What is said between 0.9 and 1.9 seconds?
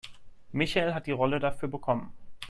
hat die Rolle dafür